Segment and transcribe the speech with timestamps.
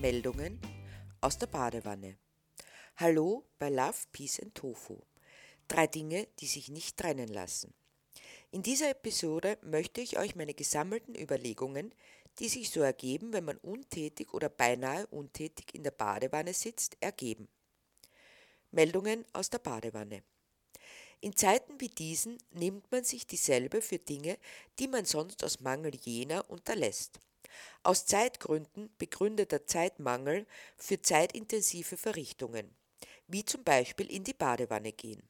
[0.00, 0.58] Meldungen
[1.20, 2.16] aus der Badewanne.
[2.96, 4.96] Hallo bei Love, Peace and Tofu.
[5.68, 7.74] Drei Dinge, die sich nicht trennen lassen.
[8.50, 11.94] In dieser Episode möchte ich euch meine gesammelten Überlegungen,
[12.38, 17.46] die sich so ergeben, wenn man untätig oder beinahe untätig in der Badewanne sitzt, ergeben.
[18.70, 20.22] Meldungen aus der Badewanne.
[21.20, 24.38] In Zeiten wie diesen nimmt man sich dieselbe für Dinge,
[24.78, 27.20] die man sonst aus Mangel jener unterlässt.
[27.82, 30.46] Aus Zeitgründen begründeter Zeitmangel
[30.76, 32.74] für zeitintensive Verrichtungen,
[33.26, 35.22] wie zum Beispiel in die Badewanne gehen.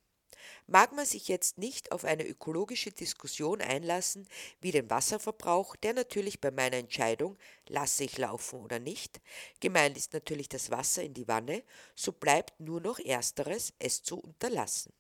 [0.67, 4.27] Mag man sich jetzt nicht auf eine ökologische Diskussion einlassen,
[4.61, 9.21] wie den Wasserverbrauch, der natürlich bei meiner Entscheidung, lasse ich laufen oder nicht,
[9.61, 11.63] gemeint ist natürlich das Wasser in die Wanne,
[11.95, 14.93] so bleibt nur noch ersteres, es zu unterlassen.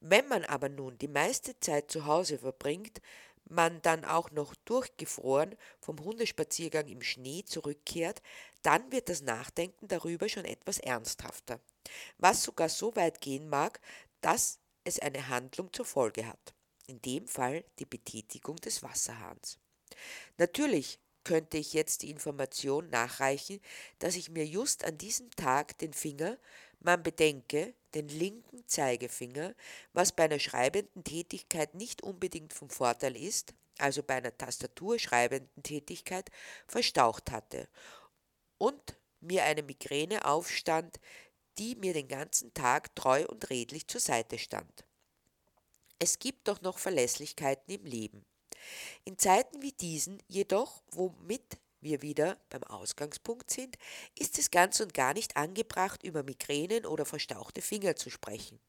[0.00, 3.00] Wenn man aber nun die meiste Zeit zu Hause verbringt,
[3.50, 8.22] man dann auch noch durchgefroren vom Hundespaziergang im Schnee zurückkehrt,
[8.62, 11.60] dann wird das Nachdenken darüber schon etwas ernsthafter,
[12.18, 13.80] was sogar so weit gehen mag,
[14.20, 16.54] dass es eine Handlung zur Folge hat,
[16.86, 19.58] in dem Fall die Betätigung des Wasserhahns.
[20.38, 23.60] Natürlich könnte ich jetzt die Information nachreichen,
[23.98, 26.38] dass ich mir just an diesem Tag den Finger,
[26.80, 29.54] man bedenke, den linken Zeigefinger,
[29.92, 36.30] was bei einer schreibenden Tätigkeit nicht unbedingt vom Vorteil ist, also bei einer tastaturschreibenden Tätigkeit,
[36.66, 37.68] verstaucht hatte
[38.58, 41.00] und mir eine Migräne aufstand,
[41.58, 44.84] die mir den ganzen Tag treu und redlich zur Seite stand.
[45.98, 48.24] Es gibt doch noch Verlässlichkeiten im Leben.
[49.04, 53.76] In Zeiten wie diesen jedoch, womit wir wieder beim Ausgangspunkt sind,
[54.14, 58.60] ist es ganz und gar nicht angebracht, über Migränen oder verstauchte Finger zu sprechen.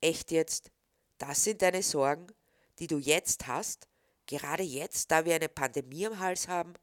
[0.00, 0.70] Echt jetzt?
[1.18, 2.26] Das sind deine Sorgen,
[2.78, 3.88] die du jetzt hast?
[4.26, 6.74] Gerade jetzt, da wir eine Pandemie am Hals haben?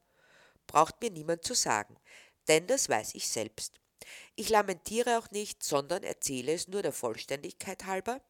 [0.66, 1.96] Braucht mir niemand zu sagen,
[2.48, 3.80] denn das weiß ich selbst.
[4.36, 8.20] Ich lamentiere auch nicht, sondern erzähle es nur der Vollständigkeit halber,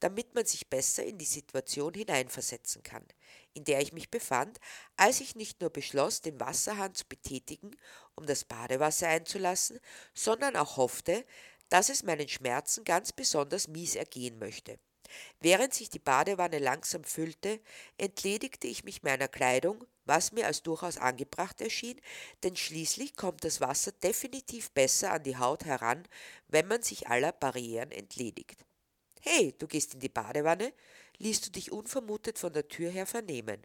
[0.00, 3.04] damit man sich besser in die Situation hineinversetzen kann,
[3.54, 4.58] in der ich mich befand,
[4.96, 7.76] als ich nicht nur beschloss, den Wasserhahn zu betätigen,
[8.14, 9.80] um das Badewasser einzulassen,
[10.12, 11.24] sondern auch hoffte,
[11.68, 14.78] dass es meinen Schmerzen ganz besonders mies ergehen möchte.
[15.40, 17.60] Während sich die Badewanne langsam füllte,
[17.98, 22.00] entledigte ich mich meiner Kleidung, was mir als durchaus angebracht erschien,
[22.42, 26.06] denn schließlich kommt das Wasser definitiv besser an die Haut heran,
[26.48, 28.64] wenn man sich aller Barrieren entledigt.
[29.20, 30.72] Hey, du gehst in die Badewanne?
[31.18, 33.64] ließ du dich unvermutet von der Tür her vernehmen.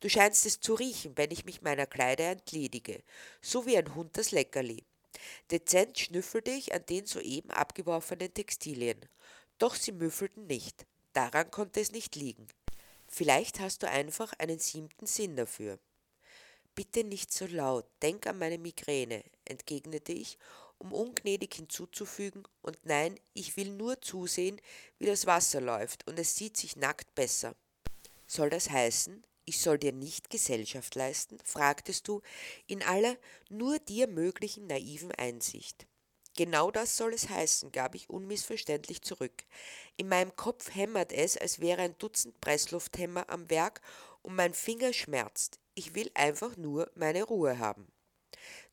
[0.00, 3.02] Du scheinst es zu riechen, wenn ich mich meiner Kleider entledige,
[3.40, 4.84] so wie ein Hund das Leckerli.
[5.50, 9.00] Dezent schnüffelte ich an den soeben abgeworfenen Textilien.
[9.58, 10.86] Doch sie müffelten nicht.
[11.12, 12.46] Daran konnte es nicht liegen.
[13.16, 15.78] Vielleicht hast du einfach einen siebten Sinn dafür.
[16.74, 20.36] Bitte nicht so laut, denk an meine Migräne, entgegnete ich,
[20.76, 24.60] um ungnädig hinzuzufügen, und nein, ich will nur zusehen,
[24.98, 27.56] wie das Wasser läuft, und es sieht sich nackt besser.
[28.26, 31.38] Soll das heißen, ich soll dir nicht Gesellschaft leisten?
[31.42, 32.20] fragtest du
[32.66, 33.16] in aller
[33.48, 35.86] nur dir möglichen naiven Einsicht.
[36.36, 39.44] Genau das soll es heißen, gab ich unmissverständlich zurück.
[39.96, 43.80] In meinem Kopf hämmert es, als wäre ein Dutzend Presslufthämmer am Werk
[44.20, 45.58] und mein Finger schmerzt.
[45.74, 47.90] Ich will einfach nur meine Ruhe haben.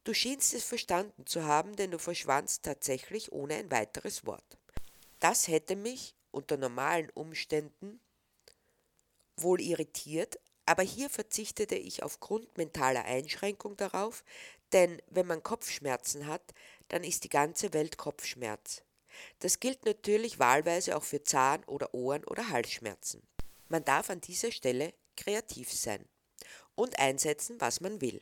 [0.04, 4.58] Du schienst es verstanden zu haben, denn du verschwandst tatsächlich ohne ein weiteres Wort.
[5.22, 8.02] Das hätte mich unter normalen Umständen
[9.38, 14.26] wohl irritiert, aber hier verzichtete ich aufgrund mentaler Einschränkung darauf,
[14.74, 16.54] denn wenn man Kopfschmerzen hat,
[16.90, 18.84] dann ist die ganze Welt Kopfschmerz.
[19.40, 23.22] Das gilt natürlich wahlweise auch für Zahn- oder Ohren- oder Halsschmerzen.
[23.70, 26.06] Man darf an dieser Stelle kreativ sein
[26.76, 28.22] und einsetzen, was man will.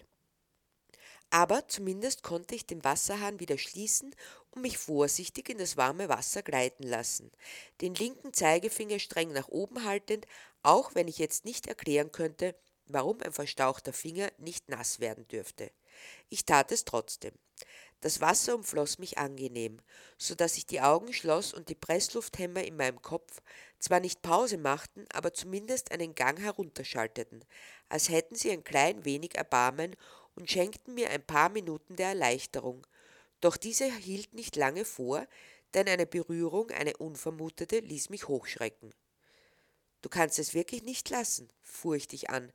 [1.30, 4.14] Aber zumindest konnte ich den Wasserhahn wieder schließen
[4.52, 7.32] und mich vorsichtig in das warme Wasser gleiten lassen,
[7.80, 10.28] den linken Zeigefinger streng nach oben haltend,
[10.62, 12.54] auch wenn ich jetzt nicht erklären könnte,
[12.86, 15.72] warum ein verstauchter Finger nicht nass werden dürfte.
[16.30, 17.34] Ich tat es trotzdem.
[18.02, 19.80] Das Wasser umfloss mich angenehm,
[20.18, 23.42] so dass ich die Augen schloss und die Presslufthämmer in meinem Kopf
[23.80, 27.46] zwar nicht Pause machten, aber zumindest einen Gang herunterschalteten,
[27.90, 29.96] als hätten sie ein klein wenig Erbarmen
[30.36, 32.88] und schenkten mir ein paar Minuten der Erleichterung.
[33.40, 35.28] Doch diese hielt nicht lange vor,
[35.74, 38.94] denn eine Berührung, eine unvermutete, ließ mich hochschrecken.
[40.02, 42.52] Du kannst es wirklich nicht lassen, fuhr ich dich an,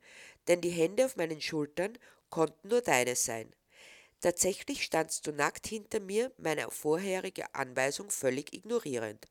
[0.47, 1.97] denn die Hände auf meinen Schultern
[2.29, 3.53] konnten nur deine sein.
[4.21, 9.27] Tatsächlich standst du nackt hinter mir, meine vorherige Anweisung völlig ignorierend.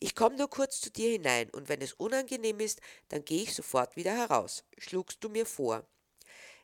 [0.00, 3.54] Ich komme nur kurz zu dir hinein, und wenn es unangenehm ist, dann gehe ich
[3.54, 5.86] sofort wieder heraus, schlugst du mir vor.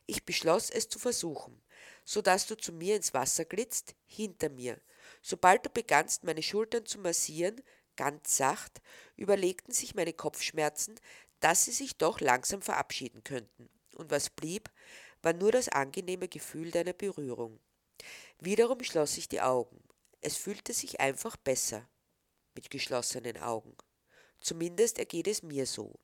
[0.05, 1.61] Ich beschloss es zu versuchen,
[2.03, 4.79] so dass du zu mir ins Wasser glitzt, hinter mir.
[5.21, 7.61] Sobald du begannst, meine Schultern zu massieren,
[7.95, 8.81] ganz sacht,
[9.15, 10.99] überlegten sich meine Kopfschmerzen,
[11.39, 13.69] dass sie sich doch langsam verabschieden könnten.
[13.95, 14.69] Und was blieb,
[15.21, 17.59] war nur das angenehme Gefühl deiner Berührung.
[18.39, 19.83] Wiederum schloss ich die Augen.
[20.21, 21.87] Es fühlte sich einfach besser
[22.55, 23.75] mit geschlossenen Augen.
[24.39, 25.99] Zumindest ergeht es mir so.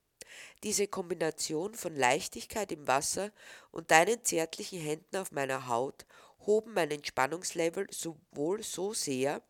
[0.64, 3.32] Diese Kombination von Leichtigkeit im Wasser
[3.72, 6.06] und deinen zärtlichen Händen auf meiner Haut
[6.46, 9.42] hoben mein Entspannungslevel sowohl so sehr,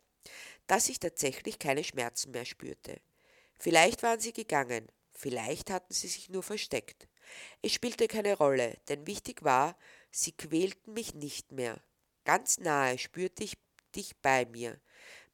[0.66, 3.00] dass ich tatsächlich keine Schmerzen mehr spürte.
[3.58, 7.08] Vielleicht waren sie gegangen, vielleicht hatten sie sich nur versteckt.
[7.62, 9.76] Es spielte keine Rolle, denn wichtig war,
[10.10, 11.80] sie quälten mich nicht mehr.
[12.24, 13.56] Ganz nahe spürte ich
[13.94, 14.80] dich bei mir.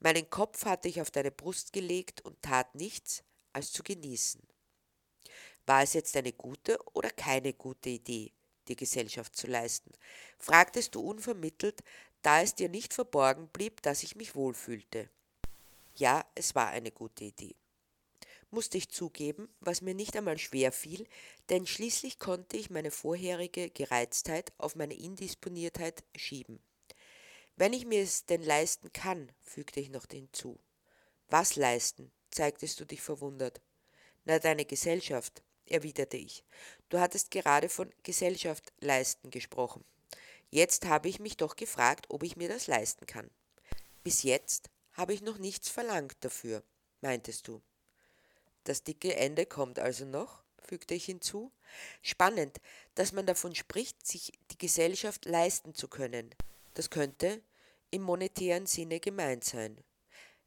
[0.00, 3.22] Meinen Kopf hatte ich auf deine Brust gelegt und tat nichts,
[3.52, 4.42] als zu genießen.
[5.66, 8.32] War es jetzt eine gute oder keine gute Idee,
[8.68, 9.92] die Gesellschaft zu leisten?
[10.38, 11.82] fragtest du unvermittelt,
[12.22, 15.08] da es dir nicht verborgen blieb, dass ich mich wohlfühlte.
[15.94, 17.54] Ja, es war eine gute Idee.
[18.54, 21.08] Musste ich zugeben, was mir nicht einmal schwer fiel,
[21.48, 26.62] denn schließlich konnte ich meine vorherige Gereiztheit auf meine Indisponiertheit schieben.
[27.56, 30.60] Wenn ich mir es denn leisten kann, fügte ich noch hinzu.
[31.28, 32.12] Was leisten?
[32.30, 33.62] zeigtest du dich verwundert.
[34.26, 36.44] Na, deine Gesellschaft, erwiderte ich.
[36.90, 39.82] Du hattest gerade von Gesellschaft leisten gesprochen.
[40.50, 43.30] Jetzt habe ich mich doch gefragt, ob ich mir das leisten kann.
[44.04, 46.62] Bis jetzt habe ich noch nichts verlangt dafür,
[47.00, 47.62] meintest du.
[48.64, 51.52] Das dicke Ende kommt also noch, fügte ich hinzu.
[52.00, 52.60] Spannend,
[52.94, 56.34] dass man davon spricht, sich die Gesellschaft leisten zu können.
[56.74, 57.42] Das könnte
[57.90, 59.82] im monetären Sinne gemeint sein.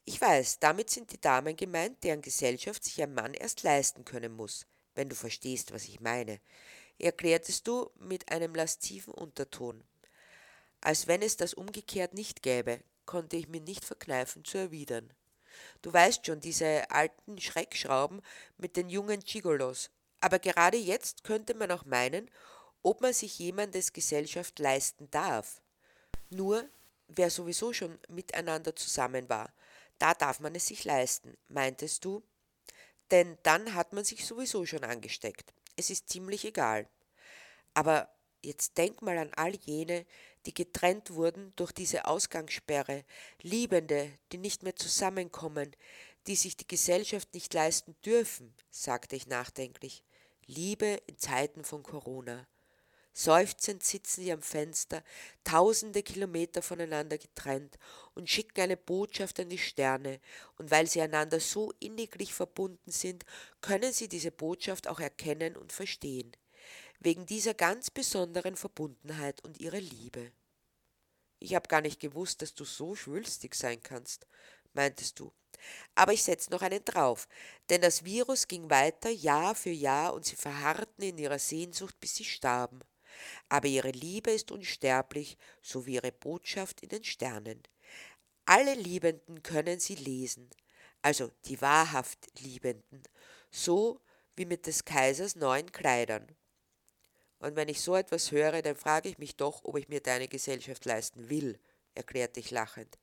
[0.06, 4.35] Ich weiß, damit sind die Damen gemeint, deren Gesellschaft sich ein Mann erst leisten können
[4.35, 6.39] muss, wenn du verstehst, was ich meine,
[7.00, 9.83] erklärtest du mit einem lasziven Unterton.
[10.81, 15.11] Als wenn es das umgekehrt nicht gäbe, konnte ich mir nicht verkneifen zu erwidern.
[15.81, 18.22] Du weißt schon, diese alten Schreckschrauben
[18.57, 19.90] mit den jungen Gigolos.
[20.22, 22.30] Aber gerade jetzt könnte man auch meinen,
[22.81, 25.62] ob man sich jemandes Gesellschaft leisten darf.
[26.30, 26.68] Nur,
[27.07, 29.54] wer sowieso schon miteinander zusammen war,
[30.00, 32.24] da darf man es sich leisten, meintest du?
[33.12, 35.54] Denn dann hat man sich sowieso schon angesteckt.
[35.75, 36.88] Es ist ziemlich egal.
[37.74, 38.10] Aber
[38.42, 40.06] jetzt denk mal an all jene,
[40.45, 43.03] die getrennt wurden durch diese Ausgangssperre,
[43.42, 45.75] Liebende, die nicht mehr zusammenkommen,
[46.27, 50.03] die sich die Gesellschaft nicht leisten dürfen, sagte ich nachdenklich.
[50.47, 52.47] Liebe in Zeiten von Corona.
[53.18, 55.01] Seufzend sitzen sie am Fenster,
[55.45, 57.80] tausende Kilometer voneinander getrennt
[58.13, 60.19] und schicken eine Botschaft an die Sterne,
[60.57, 63.24] und weil sie einander so inniglich verbunden sind,
[63.62, 66.36] können sie diese Botschaft auch erkennen und verstehen,
[67.00, 70.31] wegen dieser ganz besonderen Verbundenheit und ihrer Liebe.
[71.39, 74.27] Ich habe gar nicht gewusst, dass du so schwülstig sein kannst,
[74.74, 75.31] meintest du.
[75.95, 77.27] Aber ich setze noch einen drauf,
[77.69, 82.15] denn das Virus ging weiter Jahr für Jahr und sie verharrten in ihrer Sehnsucht, bis
[82.15, 82.81] sie starben
[83.50, 87.62] aber ihre Liebe ist unsterblich, so wie ihre Botschaft in den Sternen.
[88.45, 90.50] Alle Liebenden können sie lesen,
[91.01, 93.03] also die wahrhaft Liebenden,
[93.51, 94.01] so
[94.36, 96.28] wie mit des Kaisers neuen Kleidern.
[97.39, 100.27] Und wenn ich so etwas höre, dann frage ich mich doch, ob ich mir deine
[100.27, 101.59] Gesellschaft leisten will,
[101.94, 102.97] erklärte ich lachend.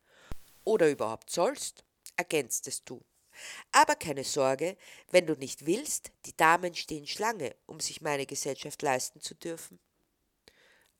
[0.65, 1.85] Oder überhaupt sollst,
[2.17, 3.01] ergänztest du.
[3.71, 4.77] Aber keine Sorge,
[5.11, 9.79] wenn du nicht willst, die Damen stehen Schlange, um sich meine Gesellschaft leisten zu dürfen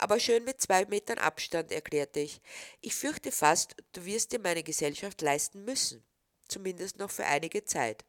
[0.03, 2.41] aber schön mit zwei Metern Abstand, erklärte ich.
[2.81, 6.05] Ich fürchte fast, du wirst dir meine Gesellschaft leisten müssen,
[6.49, 8.05] zumindest noch für einige Zeit.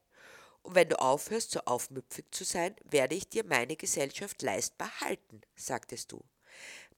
[0.64, 5.42] Und wenn du aufhörst, so aufmüpfig zu sein, werde ich dir meine Gesellschaft leistbar halten,
[5.56, 6.24] sagtest du.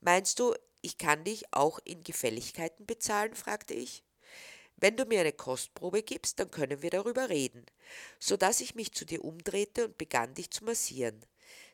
[0.01, 3.33] Meinst du, ich kann dich auch in Gefälligkeiten bezahlen?
[3.33, 4.03] fragte ich.
[4.77, 7.65] Wenn du mir eine Kostprobe gibst, dann können wir darüber reden,
[8.19, 11.25] so dass ich mich zu dir umdrehte und begann dich zu massieren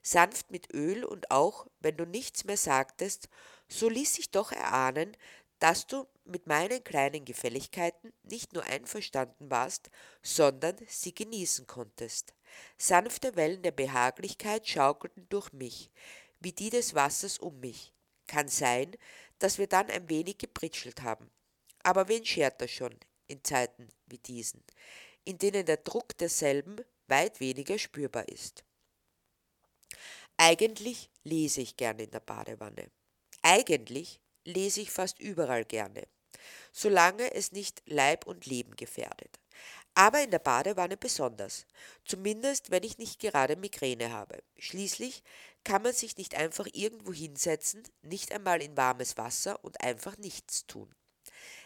[0.01, 3.29] sanft mit Öl und auch, wenn du nichts mehr sagtest,
[3.67, 5.15] so ließ sich doch erahnen,
[5.61, 9.91] dass du mit meinen kleinen Gefälligkeiten nicht nur einverstanden warst,
[10.23, 12.33] sondern sie genießen konntest.
[12.79, 15.91] Sanfte Wellen der Behaglichkeit schaukelten durch mich,
[16.39, 17.93] wie die des Wassers um mich.
[18.25, 18.95] Kann sein,
[19.37, 21.29] dass wir dann ein wenig gepritschelt haben.
[21.83, 24.63] Aber wen schert das schon in Zeiten wie diesen,
[25.25, 26.77] in denen der Druck derselben
[27.07, 28.63] weit weniger spürbar ist?
[30.37, 32.89] Eigentlich lese ich gerne in der Badewanne.
[33.43, 36.07] Eigentlich lese ich fast überall gerne,
[36.71, 39.39] solange es nicht Leib und Leben gefährdet.
[39.93, 41.65] aber in der Badewanne besonders,
[42.05, 44.41] zumindest wenn ich nicht gerade Migräne habe.
[44.57, 45.23] Schließlich
[45.63, 50.65] kann man sich nicht einfach irgendwo hinsetzen, nicht einmal in warmes Wasser und einfach nichts
[50.65, 50.93] tun.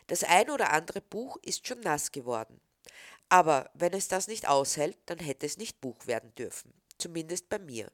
[0.07, 2.59] Das ein oder andere Buch ist schon nass geworden.
[3.29, 7.59] Aber wenn es das nicht aushält, dann hätte es nicht Buch werden dürfen, zumindest bei
[7.59, 7.91] mir.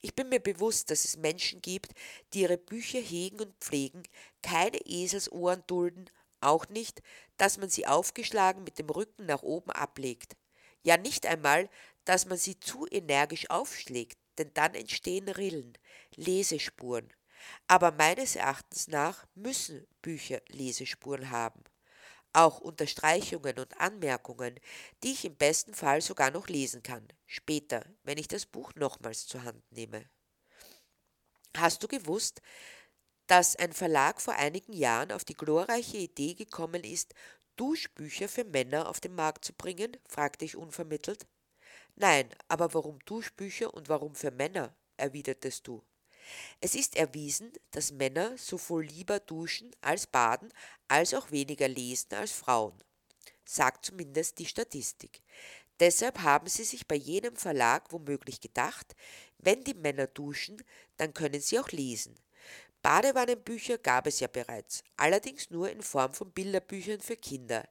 [0.00, 1.92] Ich bin mir bewusst, dass es Menschen gibt,
[2.32, 4.02] die ihre Bücher hegen und pflegen,
[4.42, 7.02] keine Eselsohren dulden, auch nicht,
[7.36, 10.36] dass man sie aufgeschlagen mit dem Rücken nach oben ablegt.
[10.82, 11.70] Ja nicht einmal,
[12.04, 15.78] dass man sie zu energisch aufschlägt, denn dann entstehen Rillen,
[16.16, 17.10] Lesespuren.
[17.66, 21.62] Aber meines Erachtens nach müssen Bücher Lesespuren haben.
[22.34, 24.60] Auch Unterstreichungen und Anmerkungen,
[25.02, 29.26] die ich im besten Fall sogar noch lesen kann, später, wenn ich das Buch nochmals
[29.26, 30.04] zur Hand nehme.
[31.56, 32.42] Hast du gewusst,
[33.28, 37.14] dass ein Verlag vor einigen Jahren auf die glorreiche Idee gekommen ist,
[37.56, 39.96] Duschbücher für Männer auf den Markt zu bringen?
[40.08, 41.26] fragte ich unvermittelt.
[41.94, 44.74] Nein, aber warum Duschbücher und warum für Männer?
[44.96, 45.82] erwidertest du.
[46.60, 50.52] Es ist erwiesen, dass Männer sowohl lieber duschen als baden,
[50.88, 52.74] als auch weniger lesen als Frauen,
[53.44, 55.22] sagt zumindest die Statistik.
[55.80, 58.94] Deshalb haben sie sich bei jenem Verlag womöglich gedacht,
[59.38, 60.62] wenn die Männer duschen,
[60.96, 62.14] dann können sie auch lesen.
[62.82, 67.66] Badewannenbücher gab es ja bereits, allerdings nur in Form von Bilderbüchern für Kinder.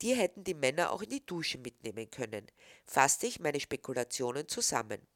[0.00, 2.46] Die hätten die Männer auch in die Dusche mitnehmen können,
[2.86, 5.06] fasste ich meine Spekulationen zusammen.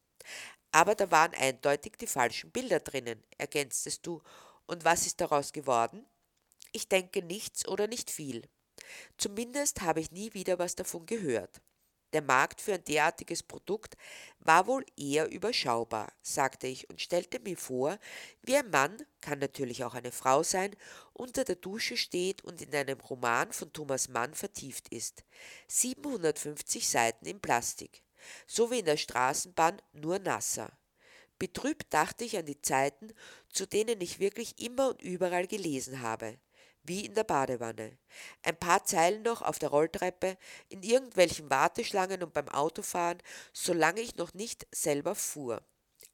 [0.72, 4.20] Aber da waren eindeutig die falschen Bilder drinnen, ergänztest du.
[4.66, 6.06] Und was ist daraus geworden?
[6.72, 8.48] Ich denke nichts oder nicht viel.
[9.16, 11.60] Zumindest habe ich nie wieder was davon gehört.
[12.14, 13.96] Der Markt für ein derartiges Produkt
[14.38, 17.98] war wohl eher überschaubar, sagte ich und stellte mir vor,
[18.42, 20.74] wie ein Mann, kann natürlich auch eine Frau sein,
[21.12, 25.22] unter der Dusche steht und in einem Roman von Thomas Mann vertieft ist.
[25.66, 28.02] 750 Seiten in Plastik,
[28.46, 30.70] so wie in der Straßenbahn, nur nasser.
[31.38, 33.12] Betrübt dachte ich an die Zeiten,
[33.48, 36.38] zu denen ich wirklich immer und überall gelesen habe
[36.88, 37.98] wie in der Badewanne.
[38.42, 40.36] Ein paar Zeilen noch auf der Rolltreppe,
[40.68, 45.62] in irgendwelchen Warteschlangen und beim Autofahren, solange ich noch nicht selber fuhr.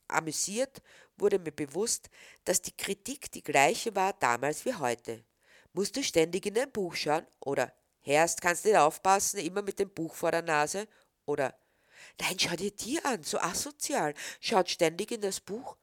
[0.08, 0.82] Amüsiert
[1.16, 2.10] wurde mir bewusst,
[2.44, 5.24] dass die Kritik die gleiche war damals wie heute.
[5.72, 7.26] Musst du ständig in dein Buch schauen?
[7.40, 10.86] Oder Herrst, kannst nicht aufpassen, immer mit dem Buch vor der Nase?
[11.24, 11.58] Oder
[12.20, 15.76] Nein, schau dir die an, so asozial, schaut ständig in das Buch.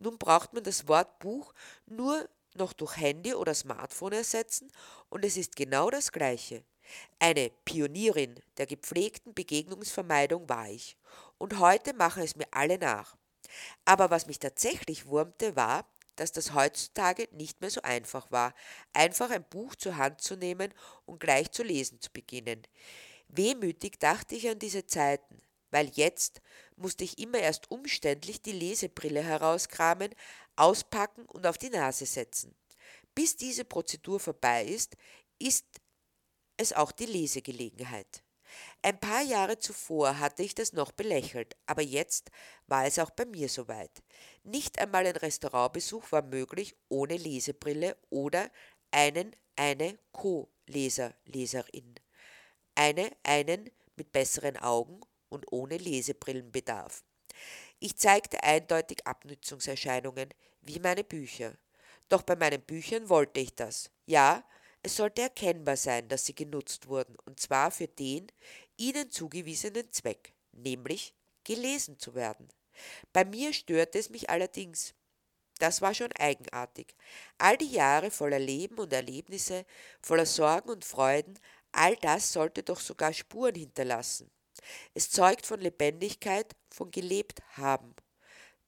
[0.00, 1.54] Nun braucht man das Wort Buch
[1.86, 4.70] nur noch durch Handy oder Smartphone ersetzen
[5.08, 6.64] und es ist genau das Gleiche.
[7.18, 10.96] Eine Pionierin der gepflegten Begegnungsvermeidung war ich
[11.38, 13.16] und heute machen es mir alle nach.
[13.84, 15.86] Aber was mich tatsächlich wurmte, war,
[16.16, 18.54] dass das heutzutage nicht mehr so einfach war,
[18.92, 20.72] einfach ein Buch zur Hand zu nehmen
[21.04, 22.62] und gleich zu lesen zu beginnen.
[23.28, 26.40] Wehmütig dachte ich an diese Zeiten, weil jetzt
[26.76, 30.14] musste ich immer erst umständlich die Lesebrille herauskramen,
[30.56, 32.54] auspacken und auf die Nase setzen.
[33.14, 34.96] Bis diese Prozedur vorbei ist,
[35.38, 35.66] ist
[36.56, 38.22] es auch die Lesegelegenheit.
[38.82, 42.30] Ein paar Jahre zuvor hatte ich das noch belächelt, aber jetzt
[42.66, 44.02] war es auch bei mir soweit.
[44.44, 48.50] Nicht einmal ein Restaurantbesuch war möglich ohne Lesebrille oder
[48.90, 51.94] einen, eine Co-Leser, Leserin.
[52.74, 57.04] Eine, einen mit besseren Augen und ohne Lesebrillenbedarf.
[57.78, 60.30] Ich zeigte eindeutig Abnützungserscheinungen,
[60.62, 61.56] wie meine Bücher.
[62.08, 63.90] Doch bei meinen Büchern wollte ich das.
[64.06, 64.44] Ja,
[64.82, 68.28] es sollte erkennbar sein, dass sie genutzt wurden, und zwar für den
[68.76, 71.14] ihnen zugewiesenen Zweck, nämlich
[71.44, 72.48] gelesen zu werden.
[73.12, 74.94] Bei mir störte es mich allerdings.
[75.58, 76.94] Das war schon eigenartig.
[77.38, 79.64] All die Jahre voller Leben und Erlebnisse,
[80.02, 81.38] voller Sorgen und Freuden,
[81.72, 84.30] all das sollte doch sogar Spuren hinterlassen.
[84.94, 87.94] Es zeugt von Lebendigkeit, von gelebt haben.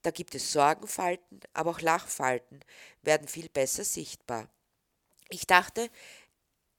[0.03, 2.65] Da gibt es Sorgenfalten, aber auch Lachfalten
[3.03, 4.49] werden viel besser sichtbar.
[5.29, 5.91] Ich dachte,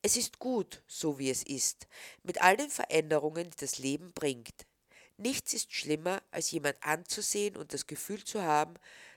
[0.01, 1.87] es ist gut, so wie es ist,
[2.23, 4.65] mit all den Veränderungen, die das Leben bringt.
[5.17, 8.75] Nichts ist schlimmer, als jemand anzusehen und das Gefühl zu haben,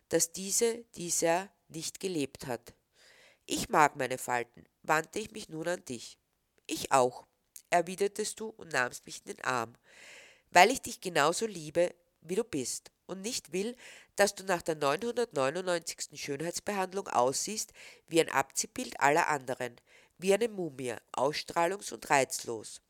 [0.08, 2.74] dass diese dieser nicht gelebt hat.
[3.46, 6.18] Ich mag meine Falten, wandte ich mich nun an dich.
[6.66, 7.26] Ich auch
[7.72, 9.74] erwidertest du und nahmst mich in den Arm,
[10.50, 13.76] weil ich dich genauso liebe, wie du bist und nicht will,
[14.16, 16.20] dass du nach der 999.
[16.20, 17.72] Schönheitsbehandlung aussiehst
[18.06, 19.80] wie ein Abziehbild aller anderen,
[20.18, 22.80] wie eine Mumie, ausstrahlungs- und reizlos.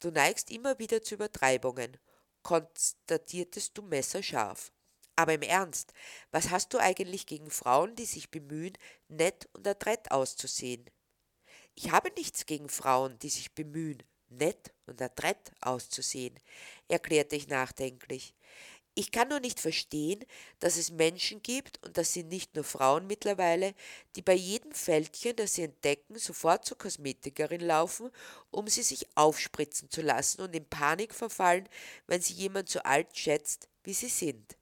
[0.00, 1.96] Du neigst immer wieder zu Übertreibungen,
[2.42, 4.72] konstatiertest du messerscharf.
[5.14, 5.92] Aber im Ernst,
[6.30, 8.76] was hast du eigentlich gegen Frauen, die sich bemühen,
[9.08, 10.90] nett und adrett auszusehen?
[11.74, 16.38] Ich habe nichts gegen Frauen, die sich bemühen, nett und adrett auszusehen,
[16.88, 18.34] erklärte ich nachdenklich.
[18.94, 20.22] Ich kann nur nicht verstehen,
[20.58, 23.74] dass es Menschen gibt, und das sind nicht nur Frauen mittlerweile,
[24.16, 28.10] die bei jedem Fältchen, das sie entdecken, sofort zur Kosmetikerin laufen,
[28.50, 31.68] um sie sich aufspritzen zu lassen und in Panik verfallen,
[32.06, 34.58] wenn sie jemand so alt schätzt, wie sie sind.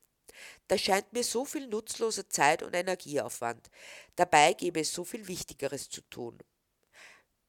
[0.68, 3.68] Da scheint mir so viel nutzloser Zeit und Energieaufwand.
[4.14, 6.38] Dabei gäbe es so viel Wichtigeres zu tun.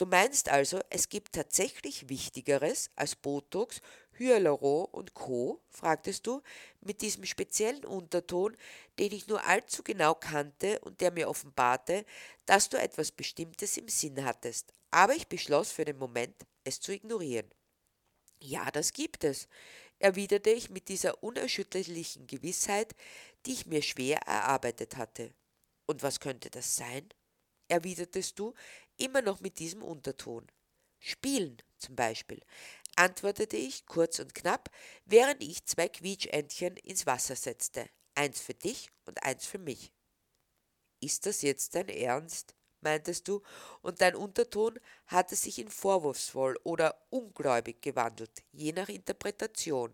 [0.01, 3.81] Du meinst also, es gibt tatsächlich Wichtigeres als Botox,
[4.17, 6.41] Hyaluron und Co., fragtest du,
[6.79, 8.57] mit diesem speziellen Unterton,
[8.97, 12.03] den ich nur allzu genau kannte und der mir offenbarte,
[12.47, 14.73] dass du etwas Bestimmtes im Sinn hattest.
[14.89, 17.53] Aber ich beschloss für den Moment, es zu ignorieren.
[18.39, 19.47] Ja, das gibt es,
[19.99, 22.95] erwiderte ich mit dieser unerschütterlichen Gewissheit,
[23.45, 25.31] die ich mir schwer erarbeitet hatte.
[25.85, 27.07] Und was könnte das sein?
[27.71, 28.53] erwidertest du,
[29.01, 30.47] immer noch mit diesem Unterton.
[30.99, 32.41] Spielen zum Beispiel,
[32.95, 34.69] antwortete ich kurz und knapp,
[35.05, 37.89] während ich zwei Quietschentchen ins Wasser setzte.
[38.13, 39.91] Eins für dich und eins für mich.
[40.99, 42.55] Ist das jetzt dein Ernst?
[42.81, 43.41] meintest du,
[43.81, 49.93] und dein Unterton hatte sich in vorwurfsvoll oder ungläubig gewandelt, je nach Interpretation.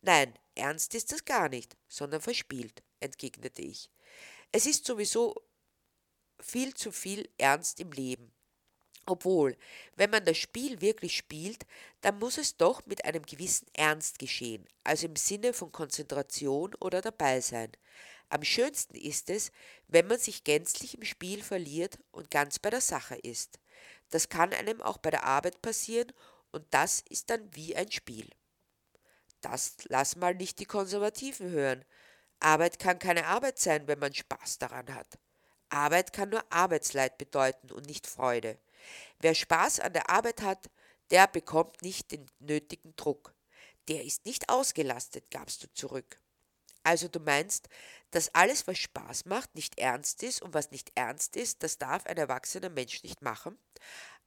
[0.00, 3.90] Nein, ernst ist das gar nicht, sondern verspielt, entgegnete ich.
[4.52, 5.34] Es ist sowieso
[6.40, 8.32] viel zu viel Ernst im Leben.
[9.06, 9.56] Obwohl,
[9.96, 11.64] wenn man das Spiel wirklich spielt,
[12.02, 17.00] dann muss es doch mit einem gewissen Ernst geschehen, also im Sinne von Konzentration oder
[17.00, 17.72] Dabeisein.
[18.28, 19.50] Am schönsten ist es,
[19.86, 23.58] wenn man sich gänzlich im Spiel verliert und ganz bei der Sache ist.
[24.10, 26.12] Das kann einem auch bei der Arbeit passieren
[26.52, 28.28] und das ist dann wie ein Spiel.
[29.40, 31.84] Das lass mal nicht die Konservativen hören.
[32.40, 35.18] Arbeit kann keine Arbeit sein, wenn man Spaß daran hat.
[35.70, 38.58] Arbeit kann nur Arbeitsleid bedeuten und nicht Freude.
[39.20, 40.70] Wer Spaß an der Arbeit hat,
[41.10, 43.34] der bekommt nicht den nötigen Druck.
[43.88, 46.20] Der ist nicht ausgelastet, gabst du zurück.
[46.82, 47.68] Also du meinst,
[48.10, 52.06] dass alles, was Spaß macht, nicht ernst ist und was nicht ernst ist, das darf
[52.06, 53.58] ein erwachsener Mensch nicht machen,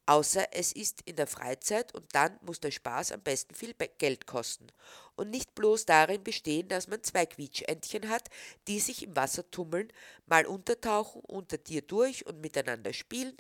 [0.06, 4.28] außer es ist in der Freizeit und dann muss der Spaß am besten viel Geld
[4.28, 4.68] kosten
[5.16, 8.30] und nicht bloß darin bestehen, dass man zwei Quietschentchen hat,
[8.68, 9.92] die sich im Wasser tummeln,
[10.26, 13.38] mal untertauchen, unter dir durch und miteinander spielen,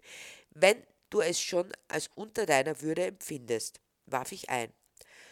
[0.51, 4.71] wenn du es schon als unter deiner Würde empfindest, warf ich ein.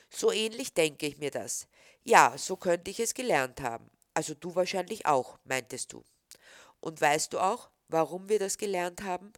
[0.09, 1.67] So ähnlich denke ich mir das.
[2.03, 3.89] Ja, so könnte ich es gelernt haben.
[4.13, 6.03] Also du wahrscheinlich auch, meintest du.
[6.79, 9.31] Und weißt du auch, warum wir das gelernt haben?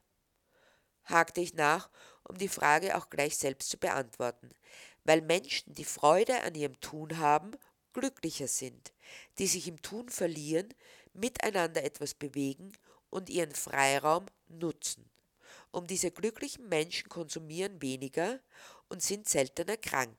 [1.12, 1.90] Hakte ich nach,
[2.24, 4.50] um die Frage auch gleich selbst zu beantworten.
[5.04, 7.52] Weil Menschen, die Freude an ihrem Tun haben,
[7.94, 8.94] glücklicher sind,
[9.38, 10.74] die sich im Tun verlieren,
[11.14, 12.72] miteinander etwas bewegen
[13.10, 15.10] und ihren Freiraum nutzen.
[15.72, 18.40] Um diese glücklichen Menschen konsumieren weniger
[18.90, 20.18] und sind seltener krank.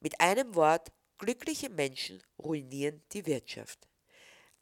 [0.00, 3.88] Mit einem Wort, glückliche Menschen ruinieren die Wirtschaft.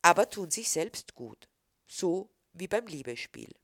[0.03, 1.49] Aber tun sich selbst gut,
[1.87, 3.55] so wie beim Liebesspiel.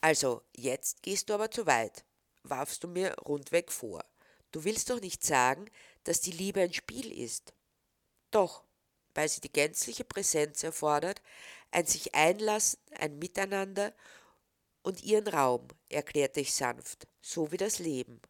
[0.00, 2.04] Also, jetzt gehst du aber zu weit,
[2.42, 4.04] warfst du mir rundweg vor.
[4.50, 5.66] Du willst doch nicht sagen,
[6.04, 7.52] dass die Liebe ein Spiel ist.
[8.30, 8.64] Doch,
[9.14, 11.22] weil sie die gänzliche Präsenz erfordert,
[11.70, 13.94] ein sich einlassen, ein Miteinander
[14.82, 18.20] und ihren Raum, erklärte ich sanft, so wie das Leben.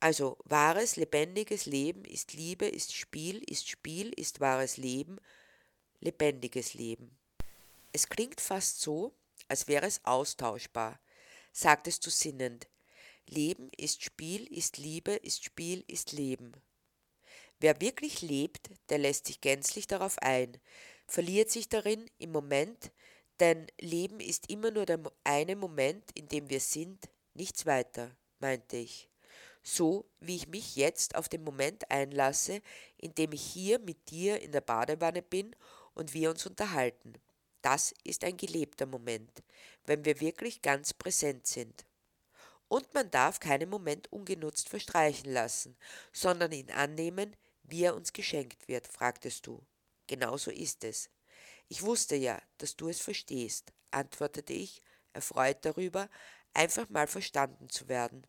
[0.00, 5.18] Also wahres, lebendiges Leben ist Liebe, ist Spiel, ist Spiel, ist wahres Leben,
[6.00, 7.18] lebendiges Leben.
[7.92, 9.14] Es klingt fast so,
[9.50, 11.00] als wäre es austauschbar,
[11.52, 12.68] sagtest du sinnend.
[13.26, 16.52] Leben ist Spiel, ist Liebe, ist Spiel, ist Leben.
[17.58, 20.56] Wer wirklich lebt, der lässt sich gänzlich darauf ein,
[21.06, 22.92] verliert sich darin im Moment,
[23.40, 28.76] denn Leben ist immer nur der eine Moment, in dem wir sind, nichts weiter, meinte
[28.76, 29.08] ich.
[29.62, 32.62] So wie ich mich jetzt auf den Moment einlasse,
[32.96, 35.54] in dem ich hier mit dir in der Badewanne bin
[35.94, 37.14] und wir uns unterhalten.
[37.62, 39.42] Das ist ein gelebter Moment,
[39.84, 41.84] wenn wir wirklich ganz präsent sind.
[42.68, 45.76] Und man darf keinen Moment ungenutzt verstreichen lassen,
[46.12, 49.60] sondern ihn annehmen, wie er uns geschenkt wird, fragtest du.
[50.06, 51.10] Genauso ist es.
[51.68, 56.08] Ich wusste ja, dass du es verstehst, antwortete ich, erfreut darüber,
[56.54, 58.26] einfach mal verstanden zu werden.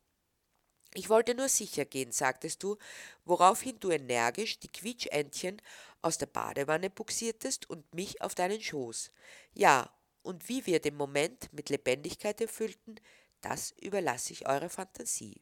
[0.93, 2.77] Ich wollte nur sicher gehen, sagtest du,
[3.23, 5.61] woraufhin du energisch die Quietschentchen
[6.01, 9.11] aus der Badewanne buxiertest und mich auf deinen Schoß.
[9.53, 12.99] Ja, und wie wir den Moment mit Lebendigkeit erfüllten,
[13.41, 15.41] das überlasse ich eurer Fantasie.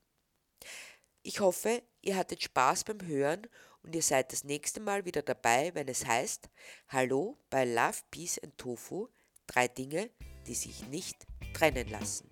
[1.22, 3.48] Ich hoffe, ihr hattet Spaß beim Hören
[3.84, 6.50] und ihr seid das nächste Mal wieder dabei, wenn es heißt
[6.88, 9.10] Hallo bei Love, Peace and Tofu,
[9.48, 10.10] drei Dinge,
[10.48, 12.30] die sich nicht trennen lassen.